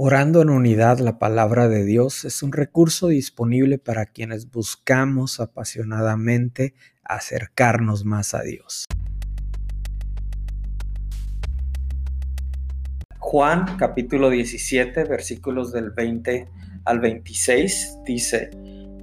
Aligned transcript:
Orando 0.00 0.42
en 0.42 0.50
unidad, 0.50 1.00
la 1.00 1.18
palabra 1.18 1.66
de 1.66 1.84
Dios 1.84 2.24
es 2.24 2.44
un 2.44 2.52
recurso 2.52 3.08
disponible 3.08 3.78
para 3.78 4.06
quienes 4.06 4.48
buscamos 4.48 5.40
apasionadamente 5.40 6.74
acercarnos 7.02 8.04
más 8.04 8.32
a 8.32 8.42
Dios. 8.42 8.84
Juan 13.18 13.76
capítulo 13.76 14.30
17 14.30 15.02
versículos 15.02 15.72
del 15.72 15.90
20 15.90 16.46
al 16.84 17.00
26 17.00 17.98
dice, 18.06 18.50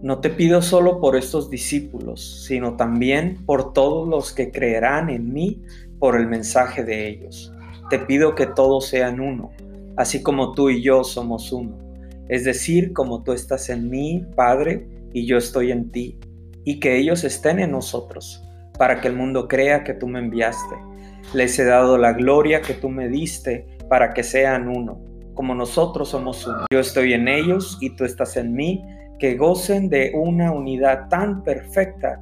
No 0.00 0.20
te 0.20 0.30
pido 0.30 0.62
solo 0.62 1.00
por 1.00 1.16
estos 1.16 1.50
discípulos, 1.50 2.44
sino 2.46 2.76
también 2.76 3.44
por 3.44 3.72
todos 3.72 4.08
los 4.08 4.32
que 4.32 4.52
creerán 4.52 5.10
en 5.10 5.32
mí 5.32 5.60
por 5.98 6.16
el 6.16 6.28
mensaje 6.28 6.84
de 6.84 7.08
ellos. 7.08 7.52
Te 7.90 7.98
pido 7.98 8.36
que 8.36 8.46
todos 8.46 8.86
sean 8.86 9.18
uno 9.18 9.50
así 9.96 10.22
como 10.22 10.52
tú 10.52 10.70
y 10.70 10.82
yo 10.82 11.04
somos 11.04 11.52
uno. 11.52 11.78
Es 12.28 12.44
decir, 12.44 12.92
como 12.92 13.22
tú 13.22 13.32
estás 13.32 13.68
en 13.68 13.90
mí, 13.90 14.26
Padre, 14.34 14.88
y 15.12 15.26
yo 15.26 15.36
estoy 15.36 15.70
en 15.70 15.90
ti, 15.90 16.18
y 16.64 16.80
que 16.80 16.96
ellos 16.96 17.24
estén 17.24 17.58
en 17.58 17.70
nosotros, 17.70 18.42
para 18.78 19.00
que 19.00 19.08
el 19.08 19.16
mundo 19.16 19.46
crea 19.46 19.84
que 19.84 19.94
tú 19.94 20.08
me 20.08 20.18
enviaste. 20.18 20.74
Les 21.34 21.58
he 21.58 21.64
dado 21.64 21.98
la 21.98 22.12
gloria 22.12 22.62
que 22.62 22.74
tú 22.74 22.88
me 22.88 23.08
diste, 23.08 23.66
para 23.88 24.14
que 24.14 24.22
sean 24.22 24.68
uno, 24.68 25.00
como 25.34 25.54
nosotros 25.54 26.08
somos 26.08 26.46
uno. 26.46 26.66
Yo 26.72 26.80
estoy 26.80 27.12
en 27.12 27.28
ellos 27.28 27.78
y 27.80 27.90
tú 27.90 28.04
estás 28.04 28.36
en 28.36 28.54
mí, 28.54 28.82
que 29.18 29.36
gocen 29.36 29.88
de 29.88 30.12
una 30.14 30.50
unidad 30.52 31.08
tan 31.08 31.44
perfecta 31.44 32.20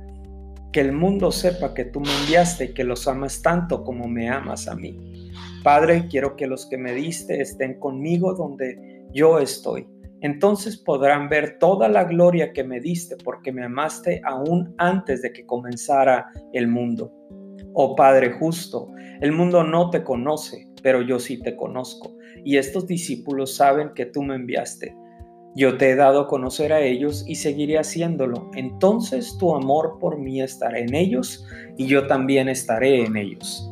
que 0.73 0.81
el 0.81 0.93
mundo 0.93 1.31
sepa 1.31 1.75
que 1.75 1.85
tú 1.85 2.01
me 2.01 2.15
enviaste 2.23 2.65
y 2.65 2.75
que 2.75 2.85
los 2.85 3.07
amas 3.07 3.43
tanto 3.43 3.85
como 3.85 4.09
me 4.09 4.29
amas 4.29 4.69
a 4.69 4.75
mí. 4.75 5.12
Padre, 5.63 6.07
quiero 6.09 6.37
que 6.37 6.47
los 6.47 6.67
que 6.67 6.77
me 6.77 6.93
diste 6.93 7.41
estén 7.41 7.79
conmigo 7.79 8.35
donde 8.35 9.07
yo 9.13 9.39
estoy. 9.39 9.87
Entonces 10.21 10.77
podrán 10.77 11.29
ver 11.29 11.59
toda 11.59 11.89
la 11.89 12.05
gloria 12.05 12.53
que 12.53 12.63
me 12.63 12.81
diste 12.81 13.17
porque 13.25 13.53
me 13.53 13.65
amaste 13.65 14.21
aún 14.25 14.75
antes 14.79 15.23
de 15.23 15.33
que 15.33 15.45
comenzara 15.45 16.27
el 16.53 16.69
mundo. 16.69 17.13
Oh 17.75 17.97
Padre 17.97 18.33
justo, 18.39 18.89
el 19.21 19.33
mundo 19.33 19.65
no 19.65 19.91
te 19.91 20.05
conoce, 20.05 20.69
pero 20.83 21.03
yo 21.03 21.19
sí 21.19 21.41
te 21.41 21.57
conozco. 21.57 22.17
Y 22.45 22.57
estos 22.57 22.87
discípulos 22.87 23.57
saben 23.57 23.91
que 23.95 24.07
tú 24.07 24.23
me 24.23 24.37
enviaste. 24.37 24.95
Yo 25.55 25.77
te 25.77 25.91
he 25.91 25.97
dado 25.97 26.21
a 26.23 26.29
conocer 26.29 26.73
a 26.73 26.81
ellos 26.81 27.25
y 27.27 27.35
seguiré 27.35 27.79
haciéndolo. 27.79 28.51
Entonces 28.55 29.37
tu 29.39 29.55
amor 29.55 29.99
por 30.01 30.19
mí 30.19 30.41
estará 30.41 30.79
en 30.79 30.95
ellos 30.95 31.45
y 31.77 31.87
yo 31.87 32.07
también 32.07 32.49
estaré 32.49 33.05
en 33.05 33.17
ellos. 33.17 33.72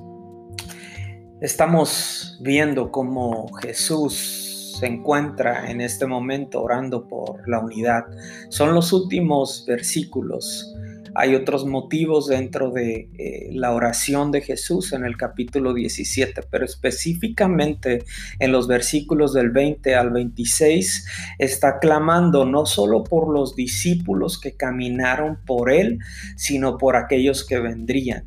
Estamos 1.40 2.36
viendo 2.42 2.92
cómo 2.92 3.50
Jesús 3.62 4.76
se 4.78 4.84
encuentra 4.84 5.70
en 5.70 5.80
este 5.80 6.06
momento 6.06 6.62
orando 6.62 7.08
por 7.08 7.48
la 7.48 7.60
unidad. 7.60 8.04
Son 8.50 8.74
los 8.74 8.92
últimos 8.92 9.64
versículos. 9.66 10.70
Hay 11.14 11.34
otros 11.34 11.64
motivos 11.64 12.26
dentro 12.26 12.70
de 12.70 13.08
eh, 13.16 13.48
la 13.52 13.72
oración 13.72 14.30
de 14.32 14.42
Jesús 14.42 14.92
en 14.92 15.06
el 15.06 15.16
capítulo 15.16 15.72
17, 15.72 16.42
pero 16.50 16.66
específicamente 16.66 18.04
en 18.38 18.52
los 18.52 18.68
versículos 18.68 19.32
del 19.32 19.48
20 19.48 19.94
al 19.94 20.10
26 20.10 21.06
está 21.38 21.78
clamando 21.78 22.44
no 22.44 22.66
solo 22.66 23.02
por 23.02 23.32
los 23.32 23.56
discípulos 23.56 24.38
que 24.38 24.58
caminaron 24.58 25.38
por 25.46 25.72
él, 25.72 26.00
sino 26.36 26.76
por 26.76 26.96
aquellos 26.96 27.46
que 27.46 27.58
vendrían. 27.60 28.26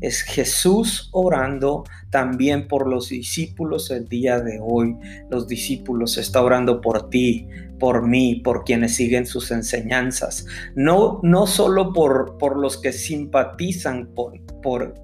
Es 0.00 0.22
Jesús 0.22 1.10
orando 1.12 1.84
también 2.12 2.68
por 2.68 2.86
los 2.86 3.08
discípulos 3.08 3.90
el 3.90 4.06
día 4.06 4.38
de 4.38 4.60
hoy. 4.62 4.94
Los 5.30 5.48
discípulos 5.48 6.18
está 6.18 6.42
orando 6.42 6.82
por 6.82 7.08
ti, 7.08 7.48
por 7.80 8.06
mí, 8.06 8.36
por 8.44 8.64
quienes 8.64 8.94
siguen 8.94 9.26
sus 9.26 9.50
enseñanzas. 9.50 10.46
No, 10.76 11.20
no 11.22 11.46
solo 11.46 11.94
por, 11.94 12.36
por 12.36 12.58
los 12.58 12.76
que 12.76 12.92
simpatizan 12.92 14.10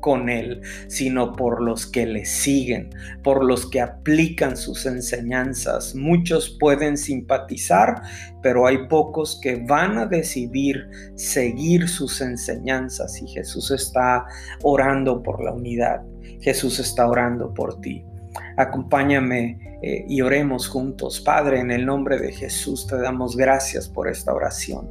con 0.01 0.29
Él, 0.29 0.61
sino 0.87 1.33
por 1.33 1.63
los 1.63 1.87
que 1.87 2.05
le 2.05 2.27
siguen, 2.27 2.91
por 3.25 3.43
los 3.43 3.69
que 3.69 3.81
aplican 3.81 4.57
sus 4.59 4.85
enseñanzas. 4.85 5.95
Muchos 5.95 6.59
pueden 6.61 6.99
simpatizar, 6.99 8.03
pero 8.43 8.67
hay 8.67 8.87
pocos 8.87 9.41
que 9.43 9.57
van 9.57 9.97
a 9.97 10.05
decidir 10.05 10.89
seguir 11.15 11.89
sus 11.89 12.21
enseñanzas 12.21 13.21
y 13.23 13.27
Jesús 13.29 13.71
está 13.71 14.27
orando 14.63 15.23
por 15.23 15.43
la 15.43 15.53
unidad. 15.53 16.03
Jesús 16.41 16.79
está 16.79 17.09
orando 17.09 17.53
por 17.53 17.81
ti. 17.81 18.05
Acompáñame 18.57 19.79
eh, 19.83 20.05
y 20.09 20.21
oremos 20.21 20.69
juntos. 20.69 21.21
Padre, 21.21 21.61
en 21.61 21.71
el 21.71 21.87
nombre 21.87 22.19
de 22.19 22.33
Jesús 22.33 22.87
te 22.87 22.99
damos 22.99 23.37
gracias 23.37 23.89
por 23.89 24.09
esta 24.09 24.33
oración. 24.33 24.89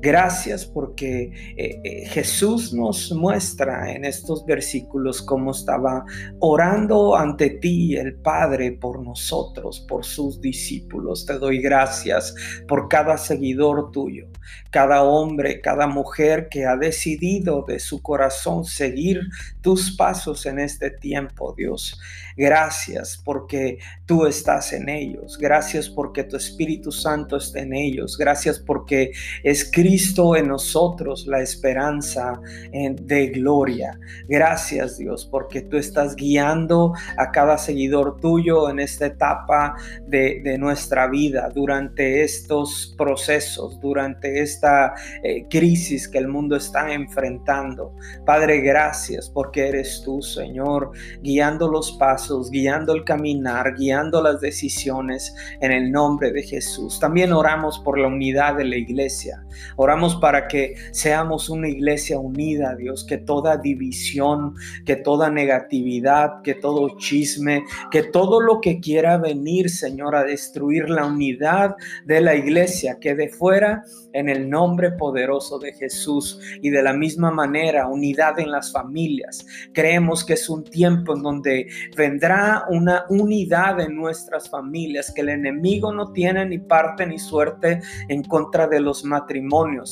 Gracias 0.00 0.64
porque 0.66 1.54
eh, 1.56 1.80
eh, 1.82 2.06
Jesús 2.06 2.72
nos 2.72 3.12
muestra 3.12 3.92
en 3.92 4.04
estos 4.04 4.44
versículos 4.44 5.22
cómo 5.22 5.52
estaba 5.52 6.04
orando 6.40 7.16
ante 7.16 7.50
ti 7.50 7.96
el 7.96 8.14
Padre 8.14 8.72
por 8.72 9.02
nosotros, 9.02 9.84
por 9.88 10.04
sus 10.04 10.40
discípulos. 10.40 11.26
Te 11.26 11.38
doy 11.38 11.60
gracias 11.60 12.34
por 12.68 12.88
cada 12.88 13.16
seguidor 13.18 13.90
tuyo, 13.90 14.28
cada 14.70 15.02
hombre, 15.02 15.60
cada 15.60 15.86
mujer 15.86 16.48
que 16.50 16.66
ha 16.66 16.76
decidido 16.76 17.64
de 17.66 17.78
su 17.78 18.02
corazón 18.02 18.64
seguir 18.64 19.20
tus 19.60 19.96
pasos 19.96 20.46
en 20.46 20.58
este 20.58 20.90
tiempo, 20.90 21.54
Dios. 21.56 21.98
Gracias 22.36 23.20
porque 23.24 23.78
tú 24.04 24.26
estás 24.26 24.72
en 24.74 24.90
ellos. 24.90 25.38
Gracias 25.38 25.88
porque 25.88 26.24
tu 26.24 26.36
Espíritu 26.36 26.92
Santo 26.92 27.38
está 27.38 27.60
en 27.60 27.72
ellos. 27.72 28.18
Gracias 28.18 28.58
porque 28.58 29.12
es 29.46 29.70
Cristo 29.70 30.34
en 30.34 30.48
nosotros 30.48 31.24
la 31.28 31.40
esperanza 31.40 32.40
de 32.72 33.28
gloria. 33.28 33.96
Gracias 34.28 34.98
Dios 34.98 35.24
porque 35.24 35.62
tú 35.62 35.76
estás 35.76 36.16
guiando 36.16 36.94
a 37.16 37.30
cada 37.30 37.56
seguidor 37.56 38.16
tuyo 38.20 38.68
en 38.68 38.80
esta 38.80 39.06
etapa 39.06 39.76
de, 40.04 40.56
nuestra 40.58 41.06
vida, 41.06 41.48
durante 41.54 42.24
estos 42.24 42.92
procesos, 42.98 43.78
durante 43.80 44.40
esta 44.40 44.94
eh, 45.22 45.46
crisis 45.48 46.08
que 46.08 46.18
el 46.18 46.26
mundo 46.26 46.56
está 46.56 46.92
enfrentando. 46.92 47.94
Padre, 48.24 48.62
gracias 48.62 49.30
porque 49.30 49.68
eres 49.68 50.02
tú, 50.04 50.22
Señor, 50.22 50.90
guiando 51.22 51.70
los 51.70 51.92
pasos, 51.92 52.50
guiando 52.50 52.94
el 52.94 53.04
caminar, 53.04 53.76
guiando 53.76 54.20
las 54.20 54.40
decisiones 54.40 55.32
en 55.60 55.70
el 55.70 55.92
nombre 55.92 56.32
de 56.32 56.42
Jesús. 56.42 56.98
También 56.98 57.32
oramos 57.32 57.78
por 57.78 57.96
la 57.96 58.08
unidad 58.08 58.56
de 58.56 58.64
la 58.64 58.76
iglesia. 58.76 59.35
Oramos 59.76 60.16
para 60.16 60.48
que 60.48 60.74
seamos 60.92 61.48
una 61.48 61.68
iglesia 61.68 62.18
unida, 62.18 62.74
Dios, 62.74 63.04
que 63.04 63.18
toda 63.18 63.56
división, 63.56 64.54
que 64.84 64.96
toda 64.96 65.30
negatividad, 65.30 66.42
que 66.42 66.54
todo 66.54 66.96
chisme, 66.98 67.64
que 67.90 68.02
todo 68.02 68.40
lo 68.40 68.60
que 68.60 68.80
quiera 68.80 69.18
venir, 69.18 69.70
Señor, 69.70 70.14
a 70.16 70.24
destruir 70.24 70.88
la 70.88 71.06
unidad 71.06 71.76
de 72.04 72.20
la 72.20 72.34
iglesia 72.34 72.98
quede 73.00 73.28
fuera 73.28 73.84
en 74.12 74.28
el 74.28 74.48
nombre 74.48 74.92
poderoso 74.92 75.58
de 75.58 75.72
Jesús. 75.72 76.40
Y 76.62 76.70
de 76.70 76.82
la 76.82 76.92
misma 76.92 77.30
manera, 77.30 77.86
unidad 77.86 78.38
en 78.38 78.50
las 78.50 78.72
familias. 78.72 79.46
Creemos 79.72 80.24
que 80.24 80.34
es 80.34 80.48
un 80.48 80.64
tiempo 80.64 81.14
en 81.14 81.22
donde 81.22 81.68
vendrá 81.96 82.64
una 82.68 83.04
unidad 83.08 83.80
en 83.80 83.94
nuestras 83.96 84.48
familias, 84.48 85.12
que 85.14 85.20
el 85.22 85.28
enemigo 85.28 85.92
no 85.92 86.12
tiene 86.12 86.46
ni 86.46 86.58
parte 86.58 87.06
ni 87.06 87.18
suerte 87.18 87.80
en 88.08 88.22
contra 88.24 88.66
de 88.66 88.80
los 88.80 89.04
matrimonios, 89.04 89.25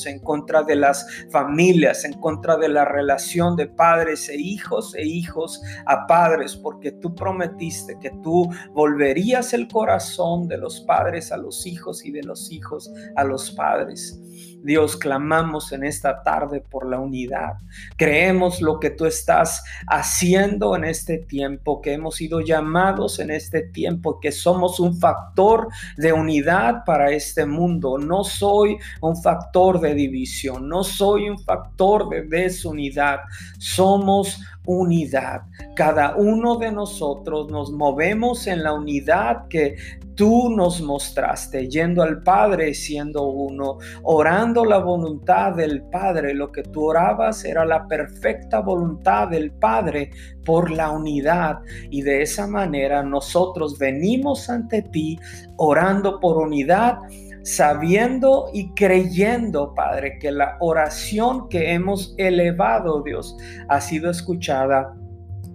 en 0.05 0.19
contra 0.19 0.63
de 0.63 0.75
las 0.75 1.05
familias, 1.31 2.05
en 2.05 2.13
contra 2.13 2.57
de 2.57 2.69
la 2.69 2.85
relación 2.85 3.55
de 3.55 3.67
padres 3.67 4.29
e 4.29 4.35
hijos 4.35 4.95
e 4.95 5.05
hijos 5.05 5.61
a 5.85 6.07
padres, 6.07 6.55
porque 6.55 6.91
tú 6.91 7.13
prometiste 7.13 7.97
que 7.99 8.11
tú 8.23 8.49
volverías 8.73 9.53
el 9.53 9.67
corazón 9.67 10.47
de 10.47 10.57
los 10.57 10.81
padres 10.81 11.31
a 11.31 11.37
los 11.37 11.65
hijos 11.65 12.05
y 12.05 12.11
de 12.11 12.23
los 12.23 12.51
hijos 12.51 12.91
a 13.15 13.23
los 13.23 13.51
padres. 13.51 14.21
Dios, 14.63 14.97
clamamos 14.97 15.71
en 15.71 15.83
esta 15.83 16.23
tarde 16.23 16.59
por 16.59 16.89
la 16.89 16.99
unidad. 16.99 17.53
Creemos 17.97 18.61
lo 18.61 18.79
que 18.79 18.89
tú 18.89 19.05
estás 19.05 19.63
haciendo 19.87 20.75
en 20.75 20.85
este 20.85 21.19
tiempo, 21.19 21.81
que 21.81 21.93
hemos 21.93 22.15
sido 22.15 22.41
llamados 22.41 23.19
en 23.19 23.31
este 23.31 23.61
tiempo, 23.61 24.19
que 24.19 24.31
somos 24.31 24.79
un 24.79 24.99
factor 24.99 25.67
de 25.97 26.13
unidad 26.13 26.83
para 26.85 27.11
este 27.11 27.45
mundo. 27.45 27.97
No 27.97 28.23
soy 28.23 28.77
un 29.01 29.21
factor 29.21 29.79
de 29.79 29.93
división, 29.93 30.67
no 30.67 30.83
soy 30.83 31.29
un 31.29 31.39
factor 31.39 32.09
de 32.09 32.23
desunidad. 32.23 33.19
Somos 33.59 34.39
unidad. 34.65 35.41
Cada 35.75 36.15
uno 36.15 36.57
de 36.57 36.71
nosotros 36.71 37.49
nos 37.51 37.71
movemos 37.71 38.47
en 38.47 38.63
la 38.63 38.73
unidad 38.73 39.47
que 39.47 39.75
tú 40.15 40.49
nos 40.49 40.81
mostraste, 40.81 41.67
yendo 41.67 42.01
al 42.01 42.23
Padre 42.23 42.73
siendo 42.73 43.27
uno, 43.27 43.77
orando 44.03 44.65
la 44.65 44.79
voluntad 44.79 45.53
del 45.53 45.83
Padre. 45.83 46.33
Lo 46.33 46.51
que 46.51 46.63
tú 46.63 46.85
orabas 46.85 47.43
era 47.45 47.65
la 47.65 47.87
perfecta 47.87 48.61
voluntad 48.61 49.27
del 49.27 49.51
Padre 49.51 50.11
por 50.45 50.71
la 50.71 50.89
unidad. 50.91 51.59
Y 51.89 52.01
de 52.01 52.21
esa 52.21 52.47
manera 52.47 53.03
nosotros 53.03 53.77
venimos 53.77 54.49
ante 54.49 54.81
ti 54.81 55.19
orando 55.57 56.19
por 56.19 56.37
unidad 56.37 56.99
sabiendo 57.45 58.49
y 58.53 58.73
creyendo, 58.73 59.75
Padre, 59.75 60.17
que 60.19 60.31
la 60.31 60.57
oración 60.59 61.47
que 61.47 61.73
hemos 61.73 62.15
elevado, 62.17 63.03
Dios, 63.03 63.37
ha 63.69 63.79
sido 63.81 64.09
escuchada 64.09 64.54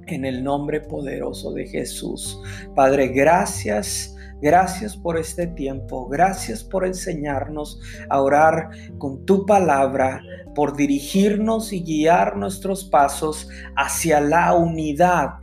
en 0.06 0.24
el 0.24 0.42
nombre 0.42 0.80
poderoso 0.80 1.52
de 1.52 1.66
Jesús. 1.66 2.40
Padre, 2.74 3.08
gracias. 3.08 4.14
Gracias 4.42 4.96
por 4.96 5.18
este 5.18 5.48
tiempo, 5.48 6.08
gracias 6.08 6.64
por 6.64 6.86
enseñarnos 6.86 7.78
a 8.08 8.22
orar 8.22 8.70
con 8.96 9.26
tu 9.26 9.44
palabra, 9.44 10.22
por 10.54 10.74
dirigirnos 10.76 11.74
y 11.74 11.82
guiar 11.82 12.38
nuestros 12.38 12.84
pasos 12.86 13.50
hacia 13.76 14.18
la 14.18 14.54
unidad 14.54 15.34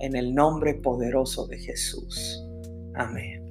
en 0.00 0.16
el 0.16 0.34
nombre 0.34 0.74
poderoso 0.74 1.46
de 1.46 1.60
Jesús. 1.60 2.46
Amén. 2.94 3.41